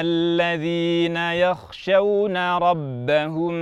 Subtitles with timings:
[0.00, 3.54] الذين يخشون ربهم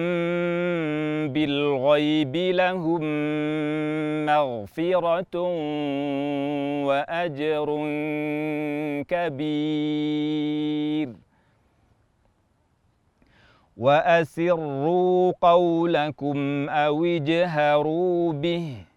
[1.33, 3.03] بالغيب لهم
[4.27, 5.39] مغفرة
[6.87, 7.67] وأجر
[9.09, 11.09] كبير.
[13.77, 18.92] وأسروا قولكم أو اجهروا به.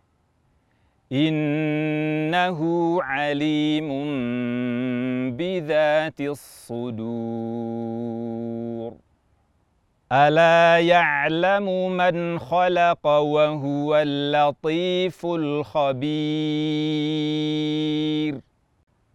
[1.12, 2.59] إنه
[3.02, 3.90] عليم
[5.38, 7.86] بذات الصدور.
[10.12, 16.05] ألا يعلم من خلق وهو اللطيف الخبير.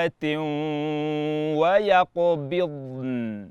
[0.00, 0.24] صافات
[1.60, 3.50] ويقبضن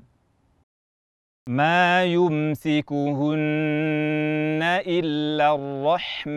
[1.48, 3.38] ما يمسكهن
[4.86, 6.30] إلا الرحمن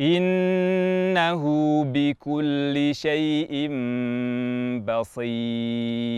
[0.00, 1.44] إنه
[1.84, 3.68] بكل شيء
[4.86, 6.10] بصير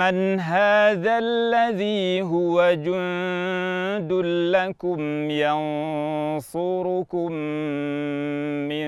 [0.00, 4.12] أمن هذا الذي هو جند
[4.56, 7.32] لكم ينصركم
[8.68, 8.86] من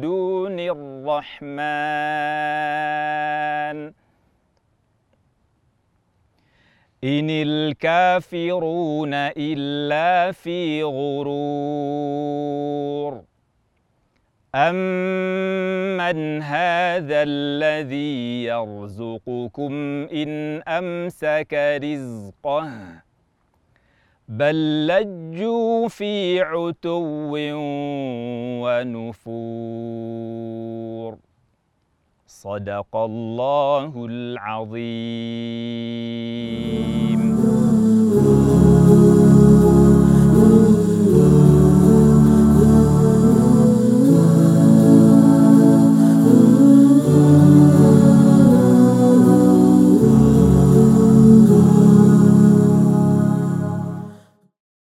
[0.00, 1.50] دون الرحمن.
[7.04, 11.30] إن الكافرون إلا في غرور.
[14.54, 19.72] أمن هذا الذي يرزقكم
[20.12, 22.70] إن أمسك رزقه
[24.28, 27.30] بل لجوا في عتو
[28.62, 29.30] ونفور.
[32.26, 34.80] صدق الله العظيم.